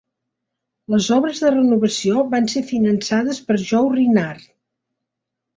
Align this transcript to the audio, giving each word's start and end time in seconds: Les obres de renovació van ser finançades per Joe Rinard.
Les 0.93 1.09
obres 1.17 1.41
de 1.43 1.51
renovació 1.51 2.23
van 2.33 2.49
ser 2.55 2.65
finançades 2.71 3.43
per 3.51 3.59
Joe 3.69 3.95
Rinard. 4.01 4.49